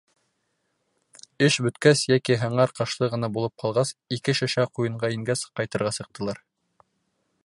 Эш 1.47 1.57
бөткәс, 1.65 2.01
йәки 2.13 2.37
һыңар 2.43 2.73
ҡашлы 2.79 3.11
ғына 3.13 3.29
булып 3.35 3.55
ҡалғас, 3.65 3.93
ике 4.19 4.35
шешә 4.41 4.67
ҡуйынға 4.79 5.15
ингәс, 5.19 5.45
ҡайтырға 5.61 5.93
сыҡтылар. 6.01 6.43